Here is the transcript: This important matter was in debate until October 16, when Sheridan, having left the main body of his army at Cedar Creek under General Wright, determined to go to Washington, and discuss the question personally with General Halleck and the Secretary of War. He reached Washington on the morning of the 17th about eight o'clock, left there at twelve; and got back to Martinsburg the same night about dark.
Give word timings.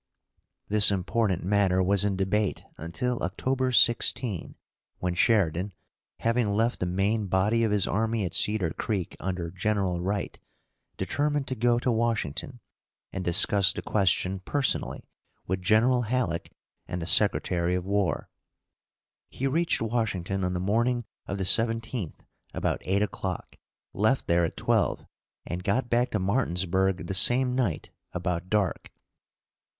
This 0.67 0.89
important 0.89 1.43
matter 1.43 1.83
was 1.83 2.03
in 2.03 2.15
debate 2.17 2.65
until 2.75 3.21
October 3.21 3.71
16, 3.71 4.55
when 4.97 5.13
Sheridan, 5.13 5.73
having 6.21 6.49
left 6.55 6.79
the 6.79 6.87
main 6.87 7.27
body 7.27 7.63
of 7.63 7.69
his 7.71 7.85
army 7.85 8.25
at 8.25 8.33
Cedar 8.33 8.71
Creek 8.71 9.15
under 9.19 9.51
General 9.51 10.01
Wright, 10.01 10.39
determined 10.97 11.45
to 11.49 11.55
go 11.55 11.77
to 11.77 11.91
Washington, 11.91 12.61
and 13.13 13.23
discuss 13.23 13.73
the 13.73 13.83
question 13.83 14.39
personally 14.39 15.05
with 15.45 15.61
General 15.61 16.01
Halleck 16.01 16.51
and 16.87 16.99
the 16.99 17.05
Secretary 17.05 17.75
of 17.75 17.85
War. 17.85 18.27
He 19.29 19.45
reached 19.45 19.83
Washington 19.83 20.43
on 20.43 20.53
the 20.53 20.59
morning 20.59 21.05
of 21.27 21.37
the 21.37 21.43
17th 21.43 22.21
about 22.55 22.81
eight 22.85 23.03
o'clock, 23.03 23.55
left 23.93 24.25
there 24.25 24.45
at 24.45 24.57
twelve; 24.57 25.05
and 25.45 25.63
got 25.63 25.91
back 25.91 26.09
to 26.09 26.17
Martinsburg 26.19 27.05
the 27.05 27.13
same 27.13 27.53
night 27.53 27.91
about 28.15 28.49
dark. 28.49 28.89